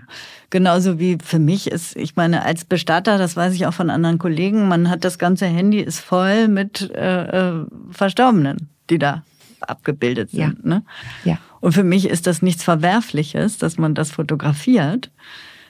Genauso 0.49 0.99
wie 0.99 1.17
für 1.23 1.39
mich 1.39 1.71
ist, 1.71 1.95
ich 1.95 2.15
meine, 2.15 2.43
als 2.43 2.65
Bestatter, 2.65 3.17
das 3.17 3.35
weiß 3.35 3.53
ich 3.53 3.65
auch 3.65 3.73
von 3.73 3.89
anderen 3.89 4.17
Kollegen, 4.17 4.67
man 4.67 4.89
hat 4.89 5.03
das 5.05 5.17
ganze 5.17 5.45
Handy 5.45 5.79
ist 5.79 5.99
voll 5.99 6.20
mit 6.47 6.89
äh, 6.91 7.51
äh, 7.51 7.65
Verstorbenen, 7.91 8.69
die 8.89 8.97
da 8.97 9.23
abgebildet 9.61 10.31
sind. 10.31 10.39
Ja. 10.39 10.53
Ne? 10.63 10.83
Ja. 11.23 11.37
Und 11.59 11.73
für 11.73 11.83
mich 11.83 12.09
ist 12.09 12.27
das 12.27 12.41
nichts 12.41 12.63
Verwerfliches, 12.63 13.57
dass 13.57 13.77
man 13.77 13.93
das 13.93 14.11
fotografiert. 14.11 15.11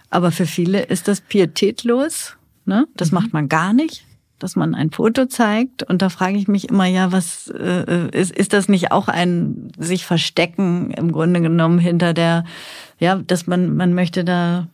Aber 0.10 0.32
für 0.32 0.46
viele 0.46 0.82
ist 0.82 1.08
das 1.08 1.22
pietätlos. 1.22 2.38
Ne? 2.66 2.88
Das 2.96 3.12
macht 3.12 3.34
man 3.34 3.50
gar 3.50 3.74
nicht, 3.74 4.06
dass 4.40 4.56
man 4.56 4.74
ein 4.76 4.92
Foto 4.92 5.26
zeigt. 5.26 5.84
Und 5.84 6.02
da 6.02 6.10
frage 6.10 6.38
ich 6.38 6.48
mich 6.48 6.70
immer, 6.70 6.86
ja, 6.86 7.12
was 7.12 7.48
äh, 7.48 8.10
ist, 8.12 8.32
ist 8.32 8.54
das 8.54 8.70
nicht 8.70 8.92
auch 8.92 9.08
ein 9.08 9.72
sich 9.78 10.06
verstecken 10.06 10.92
im 10.92 11.12
Grunde 11.12 11.42
genommen 11.42 11.80
hinter 11.80 12.14
der, 12.14 12.46
ja, 13.00 13.16
dass 13.16 13.48
man, 13.48 13.76
man 13.76 13.94
möchte 13.94 14.24
da, 14.24 14.68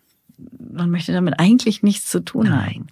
man 0.73 0.89
möchte 0.89 1.13
damit 1.13 1.39
eigentlich 1.39 1.83
nichts 1.83 2.09
zu 2.09 2.19
tun 2.19 2.55
haben. 2.55 2.87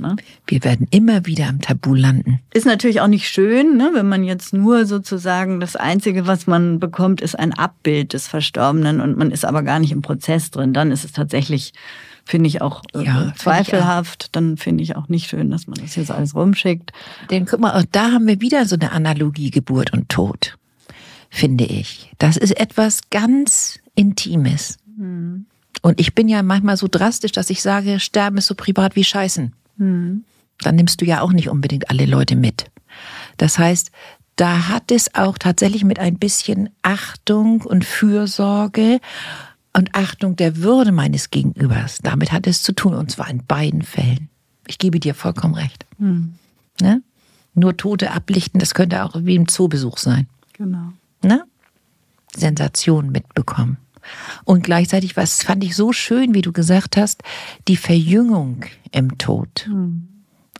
Ne? 0.00 0.16
Wir 0.46 0.64
werden 0.64 0.86
immer 0.90 1.26
wieder 1.26 1.48
am 1.48 1.60
Tabu 1.60 1.94
landen. 1.94 2.40
Ist 2.52 2.66
natürlich 2.66 3.00
auch 3.00 3.08
nicht 3.08 3.28
schön, 3.28 3.76
ne, 3.76 3.90
wenn 3.94 4.08
man 4.08 4.24
jetzt 4.24 4.52
nur 4.52 4.86
sozusagen 4.86 5.60
das 5.60 5.76
Einzige, 5.76 6.26
was 6.26 6.46
man 6.46 6.80
bekommt, 6.80 7.20
ist 7.20 7.38
ein 7.38 7.52
Abbild 7.52 8.12
des 8.12 8.28
Verstorbenen 8.28 9.00
und 9.00 9.16
man 9.16 9.30
ist 9.30 9.44
aber 9.44 9.62
gar 9.62 9.78
nicht 9.78 9.92
im 9.92 10.02
Prozess 10.02 10.50
drin. 10.50 10.72
Dann 10.72 10.90
ist 10.90 11.04
es 11.04 11.12
tatsächlich, 11.12 11.72
finde 12.24 12.48
ich 12.48 12.60
auch 12.62 12.82
äh, 12.94 13.04
Ja, 13.04 13.14
finde 13.14 13.32
ich 13.34 13.42
zweifelhaft. 13.42 14.36
Dann 14.36 14.56
finde 14.56 14.82
ich 14.82 14.96
auch 14.96 15.08
nicht 15.08 15.28
schön, 15.28 15.50
dass 15.50 15.66
man 15.66 15.78
das 15.80 15.96
jetzt 15.96 16.10
alles 16.10 16.34
rumschickt. 16.34 16.92
Denn 17.30 17.46
guck 17.46 17.60
mal, 17.60 17.78
auch 17.78 17.84
da 17.90 18.12
haben 18.12 18.26
wir 18.26 18.40
wieder 18.40 18.66
so 18.66 18.76
eine 18.76 18.92
Analogie 18.92 19.50
Geburt 19.50 19.92
und 19.92 20.08
Tod, 20.08 20.56
finde 21.30 21.64
ich. 21.64 22.10
Das 22.18 22.36
ist 22.36 22.58
etwas 22.58 23.00
ganz 23.10 23.78
Intimes. 23.94 24.78
Und 25.82 26.00
ich 26.00 26.14
bin 26.14 26.28
ja 26.28 26.42
manchmal 26.42 26.76
so 26.76 26.88
drastisch, 26.90 27.32
dass 27.32 27.50
ich 27.50 27.62
sage, 27.62 28.00
Sterben 28.00 28.38
ist 28.38 28.46
so 28.46 28.54
privat 28.54 28.96
wie 28.96 29.04
Scheißen. 29.04 29.52
Dann 30.60 30.76
nimmst 30.76 31.00
du 31.00 31.04
ja 31.04 31.20
auch 31.20 31.32
nicht 31.32 31.48
unbedingt 31.48 31.90
alle 31.90 32.06
Leute 32.06 32.36
mit. 32.36 32.70
Das 33.36 33.58
heißt, 33.58 33.90
da 34.36 34.68
hat 34.68 34.90
es 34.90 35.14
auch 35.14 35.38
tatsächlich 35.38 35.84
mit 35.84 35.98
ein 35.98 36.18
bisschen 36.18 36.70
Achtung 36.82 37.62
und 37.62 37.84
Fürsorge 37.84 39.00
und 39.72 39.94
Achtung 39.94 40.36
der 40.36 40.58
Würde 40.58 40.92
meines 40.92 41.30
Gegenübers. 41.30 41.98
Damit 42.02 42.32
hat 42.32 42.46
es 42.46 42.62
zu 42.62 42.72
tun, 42.72 42.94
und 42.94 43.10
zwar 43.10 43.28
in 43.28 43.44
beiden 43.46 43.82
Fällen. 43.82 44.28
Ich 44.66 44.78
gebe 44.78 45.00
dir 45.00 45.14
vollkommen 45.14 45.54
recht. 45.54 45.86
Ne? 46.80 47.02
Nur 47.54 47.76
Tote 47.76 48.12
ablichten, 48.12 48.60
das 48.60 48.74
könnte 48.74 49.04
auch 49.04 49.14
wie 49.18 49.34
im 49.34 49.48
Zoobesuch 49.48 49.98
sein. 49.98 50.28
Genau. 50.52 50.92
Ne? 51.22 51.44
Sensation 52.36 53.10
mitbekommen. 53.10 53.78
Und 54.44 54.62
gleichzeitig, 54.62 55.16
was 55.16 55.42
fand 55.42 55.64
ich 55.64 55.74
so 55.76 55.92
schön, 55.92 56.34
wie 56.34 56.42
du 56.42 56.52
gesagt 56.52 56.96
hast, 56.96 57.22
die 57.66 57.76
Verjüngung 57.76 58.64
im 58.90 59.18
Tod. 59.18 59.68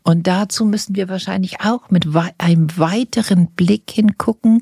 Und 0.02 0.26
dazu 0.26 0.64
müssen 0.64 0.96
wir 0.96 1.08
wahrscheinlich 1.08 1.60
auch 1.60 1.90
mit 1.90 2.06
einem 2.38 2.78
weiteren 2.78 3.48
Blick 3.48 3.90
hingucken, 3.90 4.60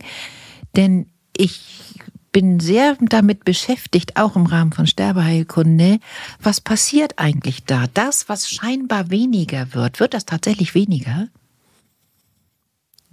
denn 0.74 1.06
ich 1.36 1.94
bin 2.32 2.60
sehr 2.60 2.98
damit 3.00 3.44
beschäftigt, 3.44 4.16
auch 4.16 4.36
im 4.36 4.44
Rahmen 4.44 4.72
von 4.72 4.86
Sterbeheilkunde, 4.86 6.00
was 6.38 6.60
passiert 6.60 7.18
eigentlich 7.18 7.64
da? 7.64 7.86
Das, 7.94 8.28
was 8.28 8.50
scheinbar 8.50 9.08
weniger 9.08 9.72
wird, 9.72 10.00
wird 10.00 10.12
das 10.12 10.26
tatsächlich 10.26 10.74
weniger? 10.74 11.28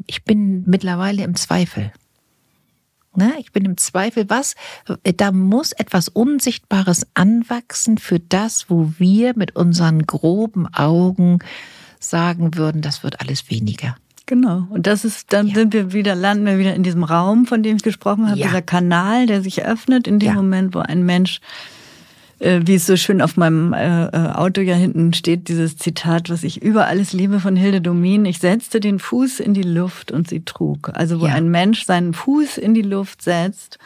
Ich 0.08 0.26
bin 0.26 0.64
mittlerweile 0.66 1.24
im 1.24 1.36
Zweifel. 1.36 1.94
Ne? 3.18 3.34
Ich 3.40 3.52
bin 3.52 3.66
im 3.66 3.78
Zweifel, 3.78 4.30
was, 4.30 4.56
da 5.18 5.32
muss 5.32 5.72
etwas 5.74 6.08
Unsichtbares 6.10 7.06
anwachsen 7.14 7.98
für 7.98 8.20
das, 8.20 8.70
wo 8.70 8.94
wir 8.98 9.34
mit 9.36 9.56
unseren 9.56 10.06
groben 10.06 10.68
Augen 10.74 11.40
sagen 12.00 12.56
würden, 12.56 12.82
das 12.82 13.04
wird 13.04 13.22
alles 13.22 13.50
weniger. 13.50 13.96
Genau. 14.26 14.68
Und 14.70 14.88
das 14.88 15.04
ist, 15.06 15.34
dann 15.34 15.48
Ja. 15.48 15.56
sind 15.56 15.74
wir 15.74 15.92
wieder, 15.94 16.16
landen 16.16 16.46
wir 16.46 16.58
wieder 16.58 16.74
in 16.76 16.84
diesem 16.84 17.04
Raum, 17.04 17.46
von 17.46 17.62
dem 17.62 17.76
ich 17.78 17.84
gesprochen 17.84 18.30
habe, 18.30 18.40
Ja. 18.40 18.48
dieser 18.48 18.62
Kanal, 18.62 19.26
der 19.26 19.42
sich 19.42 19.64
öffnet 19.66 20.08
in 20.08 20.20
dem 20.20 20.28
Ja. 20.30 20.34
Moment, 20.36 20.74
wo 20.76 20.80
ein 20.80 21.04
Mensch, 21.06 21.40
äh, 22.44 22.62
wie 22.66 22.76
es 22.76 22.86
so 22.86 22.96
schön 22.96 23.22
auf 23.22 23.38
meinem 23.38 23.74
äh, 23.74 24.06
äh, 24.06 24.10
Auto 24.34 24.62
ja 24.62 24.76
hinten 24.76 25.14
steht, 25.14 25.48
dieses 25.48 25.78
Zitat, 25.78 26.30
was 26.30 26.44
ich 26.44 26.62
über 26.62 26.88
alles 26.88 27.14
liebe 27.14 27.40
von 27.40 27.56
Hilde 27.56 27.82
Domin, 27.82 28.26
ich 28.26 28.40
setzte 28.40 28.80
den 28.80 29.00
Fuß 29.00 29.40
in 29.40 29.54
die 29.54 29.64
Luft 29.64 30.12
und 30.12 30.30
sie 30.30 30.44
trug. 30.46 30.92
Also 30.94 31.20
wo 31.22 31.26
Ja. 31.28 31.34
ein 31.34 31.50
Mensch 31.50 31.86
seinen 31.86 32.14
Fuß 32.14 32.58
in 32.58 32.74
die 32.74 32.82
Luft 32.82 33.22
setzt 33.22 33.78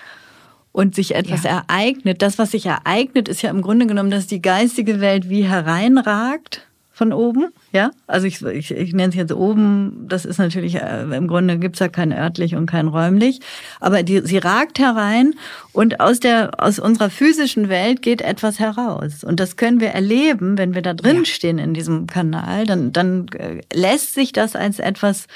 und 0.71 0.93
sich 0.95 1.15
etwas 1.15 1.43
Ja. 1.43 1.63
ereignet. 1.69 2.21
Das, 2.21 2.37
was 2.37 2.51
sich 2.51 2.65
ereignet, 2.65 3.27
ist 3.29 3.41
ja 3.41 3.49
im 3.49 3.61
Grunde 3.61 3.87
genommen, 3.87 4.11
dass 4.11 4.27
die 4.27 4.41
geistige 4.41 4.99
Welt 4.99 5.29
wie 5.29 5.43
hereinragt 5.43 6.66
von 6.97 7.13
oben. 7.13 7.49
Ja, 7.73 7.91
also 8.07 8.25
ich, 8.25 8.41
ich, 8.43 8.71
ich 8.71 8.91
nenne 8.91 9.09
es 9.09 9.15
jetzt 9.15 9.31
oben. 9.31 10.05
Das 10.07 10.25
ist 10.25 10.39
natürlich, 10.39 10.75
äh, 10.81 11.03
im 11.15 11.27
Grunde 11.27 11.59
gibt's 11.59 11.77
ja 11.77 11.89
kein 11.89 12.11
örtlich 12.11 12.55
und 12.55 12.65
kein 12.65 12.87
räumlich. 12.87 13.39
Aber 13.79 14.01
die, 14.01 14.21
sie 14.25 14.39
ragt 14.39 14.79
herein 14.79 15.35
und 15.73 15.99
aus, 15.99 16.19
der, 16.19 16.51
aus 16.57 16.79
unserer 16.79 17.11
physischen 17.11 17.69
Welt 17.69 18.01
geht 18.01 18.23
etwas 18.23 18.57
heraus. 18.57 19.23
Und 19.23 19.39
das 19.39 19.57
können 19.57 19.79
wir 19.79 19.89
erleben, 19.89 20.57
wenn 20.57 20.73
wir 20.73 20.81
da 20.81 20.95
drin 20.95 21.17
Ja. 21.17 21.25
stehen 21.25 21.59
in 21.59 21.75
diesem 21.75 22.07
Kanal. 22.07 22.65
Dann, 22.65 22.93
dann 22.93 23.27
äh, 23.37 23.61
lässt 23.71 24.15
sich 24.15 24.31
das 24.33 24.55
als 24.55 24.79
etwas, 24.79 25.27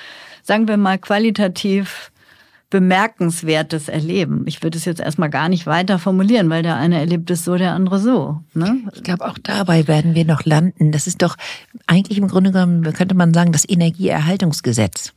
sagen 0.41 0.67
wir 0.67 0.77
mal, 0.77 0.97
qualitativ 0.97 2.11
bemerkenswertes 2.71 3.87
Erleben. 3.87 4.43
Ich 4.47 4.63
würde 4.63 4.79
es 4.79 4.85
jetzt 4.85 4.99
erstmal 4.99 5.29
gar 5.29 5.49
nicht 5.49 5.67
weiter 5.67 5.99
formulieren, 5.99 6.49
weil 6.49 6.63
der 6.63 6.77
eine 6.77 6.97
erlebt 6.97 7.29
es 7.29 7.45
so, 7.45 7.55
der 7.55 7.73
andere 7.73 7.99
so. 7.99 8.41
Ne? 8.55 8.79
Ich 8.95 9.03
glaube, 9.03 9.25
auch 9.27 9.37
dabei 9.37 9.87
werden 9.87 10.15
wir 10.15 10.25
noch 10.25 10.45
landen. 10.45 10.91
Das 10.91 11.05
ist 11.05 11.21
doch 11.21 11.35
eigentlich 11.85 12.17
im 12.17 12.27
Grunde 12.27 12.51
genommen, 12.51 12.81
könnte 12.93 13.13
man 13.13 13.33
sagen, 13.33 13.51
das 13.51 13.69
Energieerhaltungsgesetz. 13.69 15.13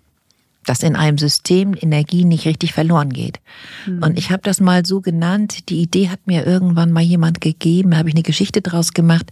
dass 0.66 0.82
in 0.82 0.96
einem 0.96 1.18
System 1.18 1.74
Energie 1.78 2.24
nicht 2.24 2.46
richtig 2.46 2.72
verloren 2.72 3.10
geht. 3.10 3.40
Mhm. 3.86 4.02
Und 4.02 4.18
ich 4.18 4.30
habe 4.30 4.42
das 4.42 4.60
mal 4.60 4.84
so 4.84 5.00
genannt, 5.00 5.68
die 5.68 5.82
Idee 5.82 6.08
hat 6.08 6.26
mir 6.26 6.46
irgendwann 6.46 6.92
mal 6.92 7.02
jemand 7.02 7.40
gegeben, 7.40 7.96
habe 7.96 8.08
ich 8.08 8.14
eine 8.14 8.22
Geschichte 8.22 8.62
draus 8.62 8.92
gemacht, 8.92 9.30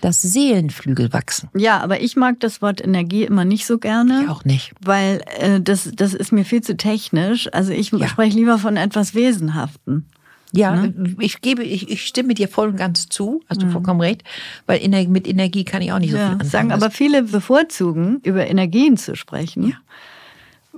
dass 0.00 0.22
Seelenflügel 0.22 1.12
wachsen. 1.12 1.48
Ja, 1.54 1.80
aber 1.80 2.00
ich 2.00 2.16
mag 2.16 2.40
das 2.40 2.62
Wort 2.62 2.82
Energie 2.82 3.24
immer 3.24 3.44
nicht 3.44 3.66
so 3.66 3.78
gerne. 3.78 4.22
Ich 4.24 4.28
auch 4.28 4.44
nicht. 4.44 4.72
Weil 4.80 5.22
äh, 5.38 5.60
das, 5.60 5.90
das 5.94 6.14
ist 6.14 6.32
mir 6.32 6.44
viel 6.44 6.62
zu 6.62 6.76
technisch. 6.76 7.48
Also 7.52 7.72
ich 7.72 7.90
ja. 7.90 8.08
spreche 8.08 8.36
lieber 8.36 8.58
von 8.58 8.76
etwas 8.76 9.14
Wesenhaften. 9.14 10.06
Ja, 10.52 10.76
ne? 10.76 11.14
ich 11.20 11.42
gebe, 11.42 11.62
ich, 11.62 11.90
ich 11.90 12.06
stimme 12.06 12.32
dir 12.32 12.48
voll 12.48 12.68
und 12.68 12.76
ganz 12.76 13.08
zu, 13.08 13.42
hast 13.50 13.60
du 13.60 13.66
mhm. 13.66 13.72
vollkommen 13.72 14.00
recht, 14.00 14.24
weil 14.64 14.80
mit 15.08 15.28
Energie 15.28 15.64
kann 15.64 15.82
ich 15.82 15.92
auch 15.92 15.98
nicht 15.98 16.12
so 16.12 16.16
ja, 16.16 16.24
viel 16.24 16.32
anfangen. 16.32 16.50
Sagen 16.50 16.72
aber 16.72 16.90
viele 16.90 17.22
bevorzugen, 17.24 18.20
über 18.22 18.46
Energien 18.46 18.96
zu 18.96 19.14
sprechen. 19.14 19.68
Ja 19.68 19.76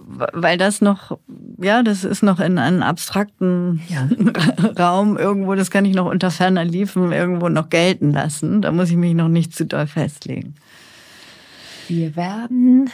weil 0.07 0.59
das 0.59 0.81
noch, 0.81 1.19
ja, 1.59 1.83
das 1.83 2.05
ist 2.05 2.23
noch 2.23 2.41
in 2.41 2.59
einem 2.59 2.83
abstrakten 2.83 3.83
ja. 3.89 4.09
Raum 4.79 5.17
irgendwo, 5.17 5.55
das 5.55 5.71
kann 5.71 5.85
ich 5.85 5.95
noch 5.95 6.07
unter 6.07 6.31
ferner 6.31 6.65
Liefen 6.65 7.13
irgendwo 7.13 7.49
noch 7.49 7.69
gelten 7.71 8.13
lassen. 8.13 8.63
Da 8.63 8.73
muss 8.73 8.91
ich 8.91 8.97
mich 8.97 9.15
noch 9.15 9.29
nicht 9.29 9.55
zu 9.55 9.67
doll 9.67 9.87
festlegen. 9.87 10.55
Wir 11.89 12.17
werden 12.17 12.91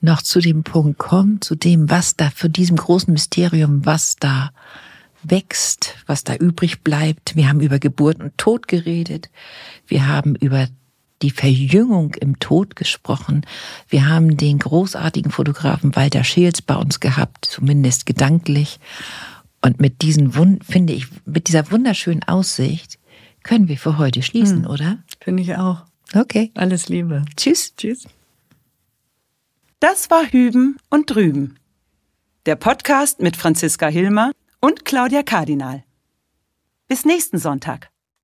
noch 0.00 0.22
zu 0.22 0.40
dem 0.40 0.62
Punkt 0.62 0.98
kommen, 0.98 1.40
zu 1.40 1.54
dem, 1.54 1.90
was 1.90 2.16
da 2.16 2.30
für 2.30 2.48
diesem 2.48 2.76
großen 2.76 3.12
Mysterium, 3.12 3.84
was 3.84 4.16
da 4.16 4.50
wächst, 5.22 5.96
was 6.06 6.24
da 6.24 6.36
übrig 6.36 6.82
bleibt. 6.82 7.34
Wir 7.34 7.48
haben 7.48 7.60
über 7.60 7.78
Geburt 7.78 8.20
und 8.20 8.38
Tod 8.38 8.68
geredet. 8.68 9.30
Wir 9.86 10.06
haben 10.06 10.36
über 10.36 10.68
die 11.22 11.30
Verjüngung 11.30 12.14
im 12.14 12.38
Tod 12.38 12.76
gesprochen. 12.76 13.44
Wir 13.88 14.08
haben 14.08 14.36
den 14.36 14.58
großartigen 14.58 15.30
Fotografen 15.30 15.96
Walter 15.96 16.24
Scheels 16.24 16.62
bei 16.62 16.76
uns 16.76 17.00
gehabt, 17.00 17.44
zumindest 17.44 18.06
gedanklich. 18.06 18.78
Und 19.60 19.80
mit 19.80 20.02
diesen 20.02 20.32
finde 20.62 20.92
ich, 20.92 21.06
mit 21.24 21.48
dieser 21.48 21.70
wunderschönen 21.70 22.22
Aussicht 22.22 22.98
können 23.42 23.68
wir 23.68 23.78
für 23.78 23.98
heute 23.98 24.22
schließen, 24.22 24.64
hm. 24.64 24.70
oder? 24.70 24.98
Finde 25.20 25.42
ich 25.42 25.56
auch. 25.56 25.84
Okay. 26.14 26.50
Alles 26.54 26.88
Liebe. 26.88 27.24
Tschüss. 27.36 27.74
Tschüss. 27.76 28.06
Das 29.80 30.10
war 30.10 30.24
Hüben 30.24 30.76
und 30.90 31.10
Drüben. 31.10 31.56
Der 32.46 32.56
Podcast 32.56 33.20
mit 33.20 33.36
Franziska 33.36 33.88
Hilmer 33.88 34.32
und 34.60 34.84
Claudia 34.84 35.22
Kardinal. 35.22 35.84
Bis 36.88 37.04
nächsten 37.04 37.38
Sonntag. 37.38 37.90